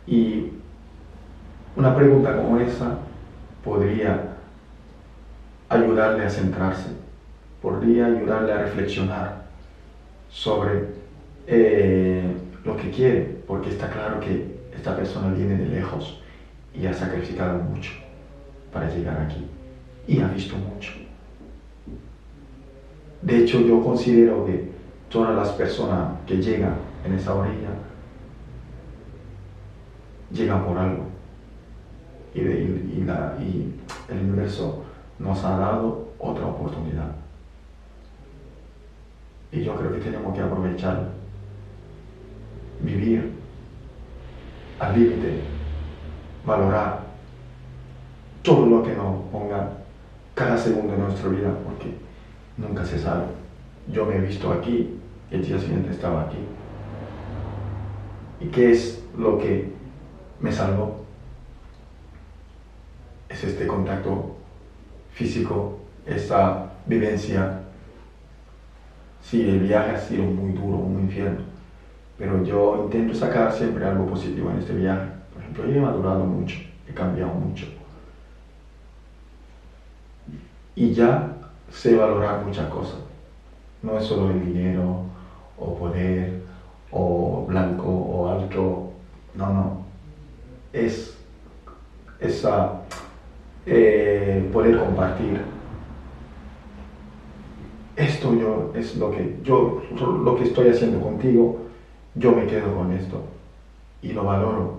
[0.07, 0.53] Y
[1.77, 2.99] una pregunta como esa
[3.65, 4.37] podría
[5.69, 6.89] ayudarle a centrarse,
[7.61, 9.43] podría ayudarle a reflexionar
[10.31, 10.87] sobre
[11.47, 12.31] eh,
[12.65, 16.21] lo que quiere, porque está claro que esta persona viene de lejos
[16.75, 17.93] y ha sacrificado mucho
[18.73, 19.47] para llegar aquí
[20.07, 20.93] y ha visto mucho.
[23.23, 24.71] De hecho, yo considero que
[25.09, 27.71] todas las personas que llegan en esa orilla
[30.31, 31.18] llegan por algo.
[32.35, 34.85] Y, el universo
[35.19, 37.11] nos ha dado otra oportunidad.
[39.53, 41.09] Y yo creo que tenemos que aprovecharla.
[42.81, 43.33] Vivir
[44.79, 45.41] al límite,
[46.47, 47.01] valorar
[48.43, 49.71] todo lo que nos ponga
[50.35, 51.95] cada segundo de nuestra vida, porque
[52.57, 53.25] nunca se sabe.
[53.93, 54.99] Yo me he visto aquí,
[55.31, 56.39] el día siguiente estaba aquí.
[58.41, 59.73] ¿Y qué es lo que
[60.41, 60.98] me salvó?
[63.39, 64.35] Es este contacto
[65.13, 67.61] físico, esta vivencia.
[69.23, 71.43] Sí, el viaje ha sido muy duro, un infierno,
[72.19, 75.11] pero yo intento sacar siempre algo positivo en este viaje.
[75.33, 76.57] Por ejemplo, yo he madurado mucho,
[76.89, 77.67] he cambiado mucho.
[80.75, 81.37] Y ya
[81.71, 82.99] sé valorar muchas cosas.
[83.83, 85.03] No es solo el dinero,
[85.57, 86.43] o poder,
[86.91, 88.93] o blanco, o alto.
[89.37, 89.83] No, no.
[90.73, 91.17] Es
[92.19, 92.78] esa
[93.71, 95.41] eh, poder compartir.
[97.97, 101.59] Esto yo es lo que yo lo que estoy haciendo contigo,
[102.15, 103.23] yo me quedo con esto
[104.03, 104.79] y lo valoro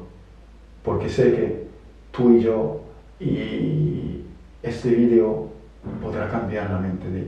[0.83, 1.67] porque sé que
[2.11, 2.79] tú y yo
[3.19, 4.21] y
[4.63, 5.47] este vídeo
[6.01, 7.27] podrá cambiar la mente de,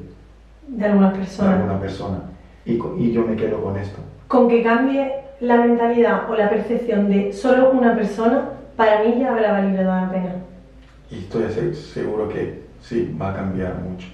[0.67, 1.55] De algunas de personas.
[1.55, 2.21] alguna persona
[2.65, 3.99] y, y yo me quedo con esto.
[4.29, 9.31] Con que cambie la mentalidad o la percepción de solo una persona, para mí ya
[9.33, 10.35] habrá valido la pena.
[11.11, 14.09] Y estoy se- seguro que sí, va a cambiar mucho.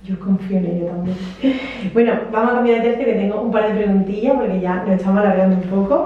[0.00, 1.16] Yo confío en ello también.
[1.92, 4.94] Bueno, vamos a cambiar de tercio que tengo un par de preguntillas porque ya nos
[4.94, 6.04] estamos alargando un poco.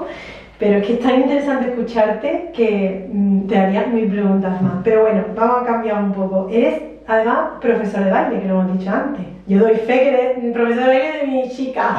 [0.57, 4.79] Pero es que es tan interesante escucharte que mm, te haría mil preguntas más.
[4.83, 6.45] Pero bueno, vamos a cambiar un poco.
[6.47, 9.27] Eres además profesor de baile, que lo hemos dicho antes.
[9.45, 11.93] Yo doy fe que eres profesor de baile de mi chica,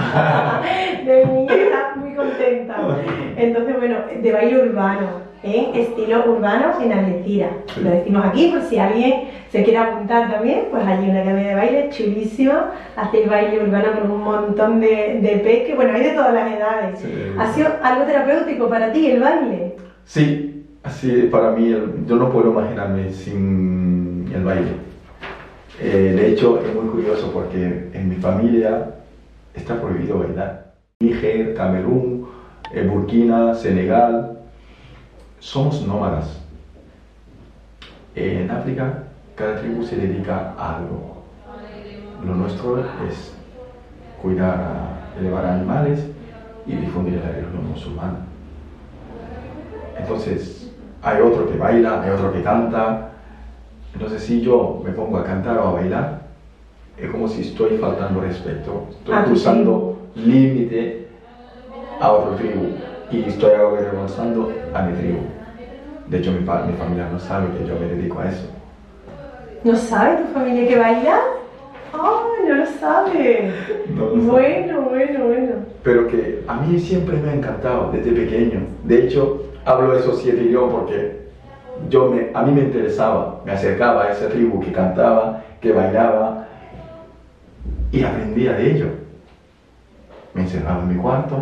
[1.00, 2.86] de mi niña muy contenta.
[3.34, 7.50] Entonces, bueno, de baile urbano en estilo urbano en Algeciras.
[7.82, 11.54] Lo decimos aquí por si alguien se quiere apuntar también, pues hay una academia de
[11.54, 16.34] baile chulísima, hace baile urbano con un montón de, de peques, bueno, hay de todas
[16.34, 17.04] las edades.
[17.38, 19.76] ¿Ha sido algo terapéutico para ti el baile?
[20.04, 21.70] Sí, así para mí,
[22.06, 24.70] yo no puedo imaginarme sin el baile.
[25.80, 28.94] Eh, de hecho, es muy curioso porque en mi familia
[29.54, 30.74] está prohibido bailar.
[31.00, 32.26] Níger, Camerún,
[32.72, 34.33] eh, Burkina, Senegal,
[35.44, 36.40] somos nómadas.
[38.16, 39.04] En África,
[39.36, 41.22] cada tribu se dedica a algo.
[42.24, 43.36] Lo nuestro es
[44.22, 46.06] cuidar, elevar animales
[46.66, 48.20] y difundir la religión musulmana.
[49.98, 53.10] Entonces, hay otro que baila, hay otro que canta.
[53.92, 56.22] Entonces, si yo me pongo a cantar o a bailar,
[56.96, 61.08] es como si estoy faltando respeto, estoy cruzando límite
[62.00, 62.68] a otro tribu
[63.10, 65.33] y estoy avergonzando a mi tribu.
[66.08, 68.46] De hecho, mi, mi familia no sabe que yo me dedico a eso.
[69.64, 71.20] ¿No sabe tu familia que baila?
[71.92, 73.52] ¡Ay, no lo sabe!
[73.88, 75.52] bueno, bueno, bueno.
[75.82, 78.60] Pero que a mí siempre me ha encantado desde pequeño.
[78.82, 81.24] De hecho, hablo esos siete idiomas porque
[81.88, 86.46] yo me, a mí me interesaba, me acercaba a esa tribu que cantaba, que bailaba
[87.90, 88.86] y aprendía de ello.
[90.34, 91.36] Me encerraba en mi cuarto,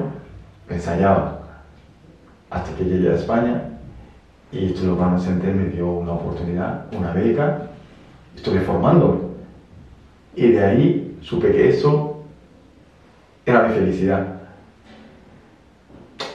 [0.69, 1.41] ensayaba
[2.51, 3.72] hasta que llegué a España
[4.53, 7.63] y van a sentir me dio una oportunidad, una beca,
[8.37, 9.21] estuve formándome.
[10.37, 12.23] Y de ahí supe que eso
[13.47, 14.27] era mi felicidad.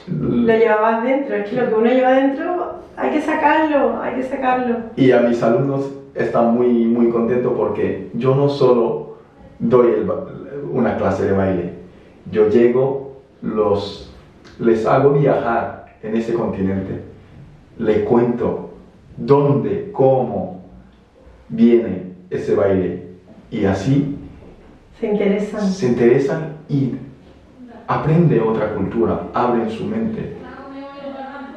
[0.08, 4.22] Lo llevabas dentro, es que lo que uno lleva dentro hay que sacarlo, hay que
[4.24, 4.76] sacarlo.
[4.96, 9.18] Y a mis alumnos están muy, muy contentos porque yo no solo
[9.60, 10.04] doy
[10.72, 11.72] una clase de baile,
[12.32, 14.12] yo llego, los,
[14.58, 17.07] les hago viajar en ese continente
[17.78, 18.70] le cuento
[19.16, 20.62] dónde, cómo
[21.48, 23.02] viene ese baile.
[23.50, 24.16] Y así
[25.00, 25.60] se interesan.
[25.60, 26.96] Se interesan y
[27.86, 30.36] aprende otra cultura, abren su mente.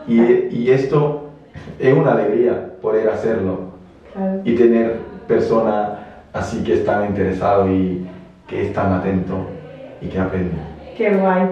[0.07, 1.29] Y, y esto
[1.79, 3.71] es una alegría poder hacerlo
[4.43, 5.99] y tener personas
[6.33, 8.05] así que están interesados y
[8.47, 9.39] que están atentos
[10.01, 10.59] y que aprenden.
[10.97, 11.49] Qué guay.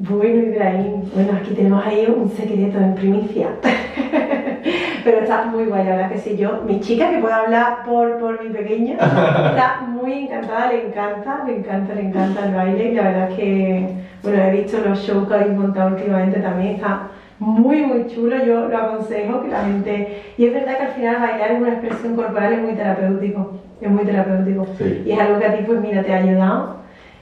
[0.00, 3.48] Bueno, Ibrahim, bueno, aquí tenemos ahí un secreto en primicia.
[5.04, 6.36] Pero está muy guay, la verdad que sí.
[6.36, 11.42] Yo, mi chica, que puede hablar por, por mi pequeña, está muy encantada, le encanta,
[11.44, 12.92] le encanta, le encanta el baile.
[12.92, 13.88] Y la verdad que,
[14.22, 17.08] bueno, he visto los shows que habéis montado últimamente también, está
[17.40, 18.36] muy, muy chulo.
[18.44, 20.22] Yo lo aconsejo que la gente.
[20.36, 23.54] Y es verdad que al final bailar es una expresión corporal, es muy terapéutico.
[23.80, 24.64] Es muy terapéutico.
[25.04, 26.78] Y es algo que a ti, pues mira, te ha ayudado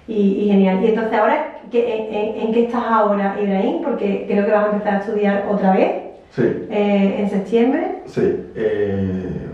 [0.08, 0.82] y, genial.
[0.84, 3.82] Y entonces ahora, en, qué estás ahora, Ibrahim?
[3.82, 6.02] Porque creo que vas a empezar a estudiar otra vez.
[6.30, 6.42] Sí.
[6.42, 8.02] Eh, ¿En septiembre?
[8.06, 8.44] Sí.
[8.54, 9.48] Eh,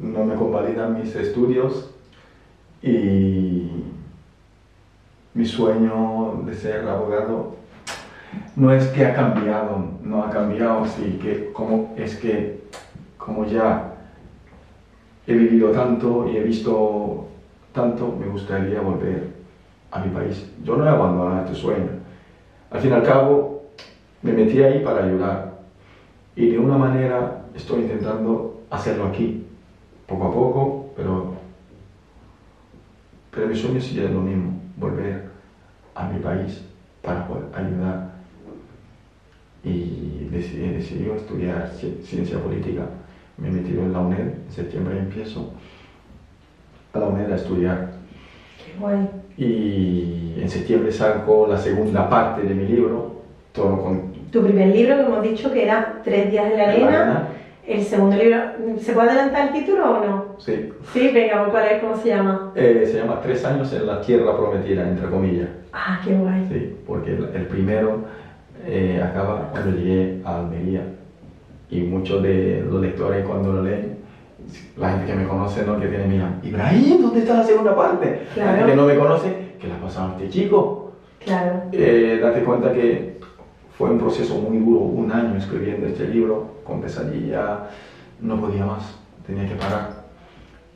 [0.00, 1.90] no me convalidan mis estudios
[2.82, 3.70] y
[5.34, 7.60] mi sueño de ser abogado
[8.56, 12.60] no es que ha cambiado, no ha cambiado, sí, que como, es que
[13.18, 13.94] como ya
[15.26, 17.28] he vivido tanto y he visto
[17.72, 19.39] tanto, me gustaría volver
[19.90, 20.46] a mi país.
[20.64, 21.90] Yo no he abandonado este sueño.
[22.70, 23.70] Al fin y al cabo,
[24.22, 25.60] me metí ahí para ayudar.
[26.36, 29.44] Y de una manera estoy intentando hacerlo aquí,
[30.06, 31.34] poco a poco, pero,
[33.30, 35.30] pero mi sueño sigue lo mismo, volver
[35.94, 36.64] a mi país
[37.02, 38.10] para poder ayudar.
[39.62, 41.70] Y decidí, decidí estudiar
[42.02, 42.86] ciencia política.
[43.36, 45.52] Me he metido en la UNED, en septiembre empiezo
[46.92, 47.99] a la UNED a estudiar.
[49.36, 54.12] Y en septiembre saco la segunda parte de mi libro, todo con...
[54.30, 57.28] Tu primer libro, que hemos dicho que era Tres días en la arena.
[57.66, 58.38] El segundo libro,
[58.78, 60.24] ¿se puede adelantar el título o no?
[60.38, 60.70] Sí.
[60.92, 61.80] Sí, venga, ¿cuál es?
[61.80, 62.52] ¿Cómo se llama?
[62.54, 65.48] Eh, se llama Tres años en la tierra prometida, entre comillas.
[65.72, 66.48] Ah, qué guay.
[66.50, 68.00] Sí, porque el, primero
[68.66, 70.82] eh, acaba cuando llegué a Almería.
[71.70, 73.99] Y muchos de los lectores cuando lo leen
[74.76, 75.78] la gente que me conoce, ¿no?
[75.78, 78.26] Que tiene mira, Ibrahim, ¿dónde está la segunda parte?
[78.36, 80.92] La gente que no me conoce, ¿qué le ha pasado a este chico?
[81.24, 81.62] Claro.
[81.72, 83.20] Eh, date cuenta que
[83.76, 87.68] fue un proceso muy duro, un año escribiendo este libro, con pesadilla,
[88.20, 88.94] no podía más,
[89.26, 90.00] tenía que parar.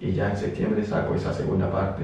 [0.00, 2.02] y ya en septiembre saco esa segunda parte,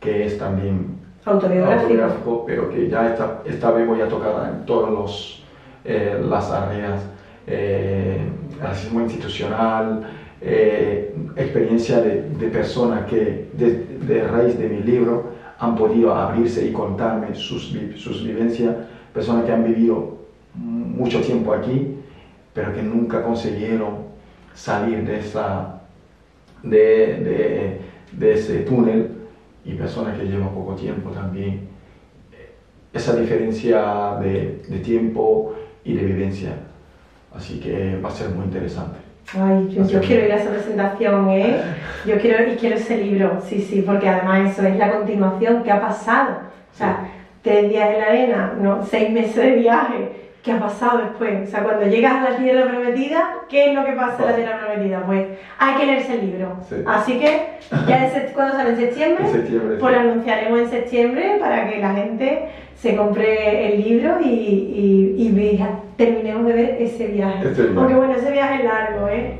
[0.00, 5.42] que es también autobiográfico, pero que ya esta, esta vez voy a tocar en todas
[5.84, 7.00] eh, las áreas,
[7.46, 8.20] eh,
[8.60, 10.06] racismo institucional,
[10.40, 16.72] eh, experiencia de, de personas que de, raíz de mi libro han podido abrirse y
[16.72, 18.74] contarme sus, sus vivencias,
[19.12, 20.18] personas que han vivido
[20.54, 21.96] mucho tiempo aquí,
[22.52, 23.96] pero que nunca consiguieron
[24.52, 25.80] salir de, esa,
[26.62, 27.80] de,
[28.12, 29.10] de ese túnel
[29.64, 31.68] y personas que llevan poco tiempo también.
[32.92, 35.54] Esa diferencia de, de tiempo
[35.84, 36.56] y de vivencia.
[37.34, 38.98] Así que va a ser muy interesante.
[39.32, 41.56] Ay, yo, yo, quiero ir a esa presentación, ¿eh?
[42.04, 45.72] Yo quiero, y quiero ese libro, sí, sí, porque además eso es la continuación, ¿qué
[45.72, 46.38] ha pasado?
[46.72, 47.08] O sea,
[47.42, 50.12] tres días en la arena, no, seis meses de viaje,
[50.42, 51.48] ¿qué ha pasado después?
[51.48, 54.36] O sea, cuando llegas a la tierra prometida, ¿qué es lo que pasa en la
[54.36, 55.02] tierra prometida?
[55.06, 55.26] Pues
[55.58, 56.56] hay que leerse el libro.
[56.68, 56.76] Sí.
[56.86, 57.58] Así que,
[57.88, 58.70] ya en ¿cuándo sale?
[58.70, 59.24] ¿En septiembre?
[59.24, 59.76] En septiembre.
[59.80, 60.02] Pues sí.
[60.02, 65.28] lo anunciaremos en septiembre para que la gente se compre el libro y, y, y
[65.96, 67.48] terminemos de ver ese viaje.
[67.48, 67.78] Este viaje.
[67.78, 69.38] Aunque bueno, ese viaje es largo, ¿eh?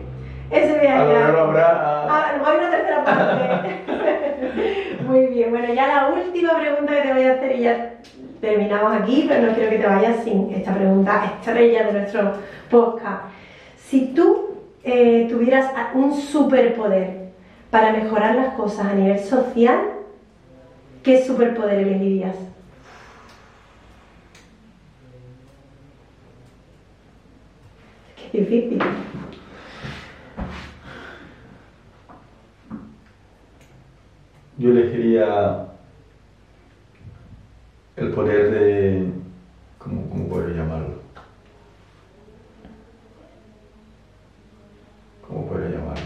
[0.51, 1.39] Ese viaje A es largo.
[1.39, 2.07] habrá.
[2.09, 3.71] Ah, luego hay una tercera parte.
[5.09, 7.95] Muy bien, bueno, ya la última pregunta que te voy a hacer y ya
[8.41, 12.33] terminamos aquí, pero no quiero que te vayas sin esta pregunta estrella de nuestro
[12.71, 13.25] podcast.
[13.77, 14.51] Si tú
[14.85, 17.25] eh, tuvieras un superpoder
[17.71, 19.79] para mejorar las cosas a nivel social,
[21.03, 22.37] ¿qué superpoder elegirías?
[28.35, 28.81] Qué difícil.
[34.59, 35.69] Yo elegiría
[37.95, 39.05] el poder de...
[39.79, 40.95] ¿Cómo, cómo puedo llamarlo?
[45.29, 46.05] ¿Cómo puedo llamarlo?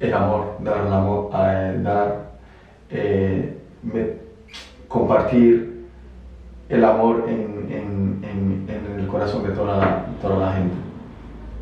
[0.00, 2.16] El amor, dar el amor, eh, dar,
[2.88, 3.46] eh,
[3.82, 4.06] me-
[4.88, 5.70] compartir
[6.70, 8.62] el amor en, en- en-
[9.12, 10.74] corazón de toda la, toda la gente.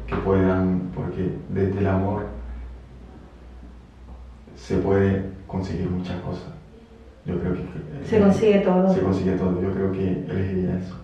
[0.07, 2.23] Que puedan, porque desde el amor
[4.57, 6.49] se puede conseguir muchas cosas.
[7.25, 7.61] Yo creo que...
[7.61, 8.93] eh, Se consigue todo.
[8.93, 9.61] Se consigue todo.
[9.61, 10.97] Yo creo que elegiría eso.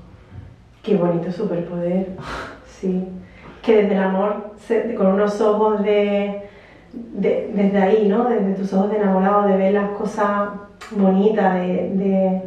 [0.82, 2.08] Qué bonito superpoder.
[2.80, 3.04] Sí.
[3.62, 6.42] Que desde el amor, se- con unos ojos de,
[6.92, 8.24] de- Desde ahí, ¿no?
[8.28, 10.50] Desde tus ojos de enamorado, de ver las cosas
[10.90, 12.42] bonitas, de, de-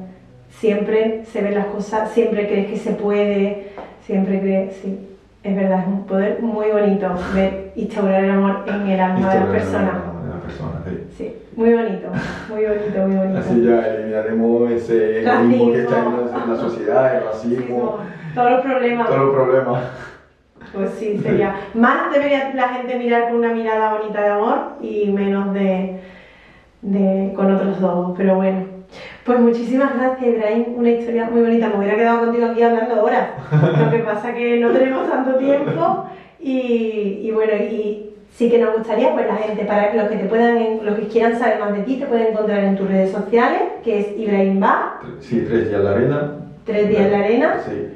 [0.51, 3.68] Siempre se ven las cosas, siempre crees que se puede,
[4.09, 4.75] siempre crees.
[4.77, 5.07] Sí,
[5.43, 9.39] es verdad, es un poder muy bonito ver instaurar el amor en el alma de
[9.39, 9.93] las personas.
[10.23, 11.03] De la persona, sí.
[11.15, 12.07] Sí, muy bonito,
[12.49, 13.39] muy bonito, muy bonito.
[13.39, 17.97] Así ya eliminaremos ese egoísmo que está en la, en la sociedad, el racismo,
[18.33, 19.07] todos los problemas.
[19.07, 19.83] todos los problemas.
[20.73, 21.55] Pues sí, sería.
[21.75, 25.99] Más debería la gente mirar con una mirada bonita de amor y menos de,
[26.81, 28.15] de con otros ojos.
[28.17, 28.65] Pero bueno.
[29.29, 30.65] Pues muchísimas gracias, Ibrahim.
[30.75, 31.67] Una historia muy bonita.
[31.69, 33.29] Me hubiera quedado contigo aquí hablando horas.
[33.79, 36.05] Lo que pasa que no tenemos tanto tiempo.
[36.39, 40.25] Y, y bueno, y sí que nos gustaría, pues la gente, para los que te
[40.25, 43.61] puedan, los que quieran saber más de ti, te pueden encontrar en tus redes sociales,
[43.83, 46.31] que es Ibrahim Ba, Sí, tres días en la arena.
[46.65, 47.55] Tres días en la arena.
[47.69, 47.87] Sí,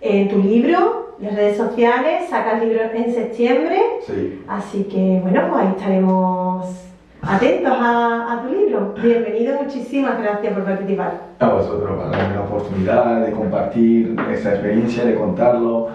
[0.00, 3.78] en tu libro, las redes sociales, sacas libro en septiembre.
[4.08, 4.42] sí.
[4.48, 6.66] Así que bueno, pues ahí estaremos
[7.22, 8.94] atentos a, a tu libro.
[9.02, 11.20] Bienvenido, muchísimas gracias por participar.
[11.38, 15.88] A vosotros, para darme la oportunidad de compartir esa experiencia, de contarlo,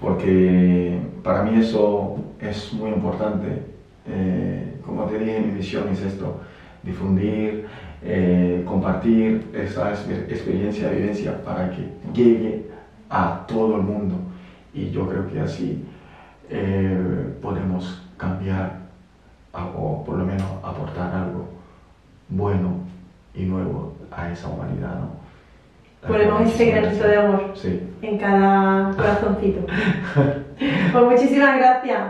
[0.00, 3.62] porque para mí eso es muy importante.
[4.06, 6.40] Eh, como te dije, mi misión es esto,
[6.82, 7.64] difundir,
[8.02, 12.66] eh, compartir esa exper- experiencia, vivencia para que llegue
[13.08, 14.16] a todo el mundo.
[14.74, 15.82] Y yo creo que así
[16.50, 16.98] eh,
[17.40, 18.83] podemos cambiar
[19.54, 21.46] o por lo menos aportar algo
[22.28, 22.76] bueno
[23.34, 25.24] y nuevo a esa humanidad, ¿no?
[26.06, 27.80] Ponemos ese granito de amor Sí.
[28.02, 29.66] en cada corazoncito.
[30.92, 32.00] Pues muchísimas gracias.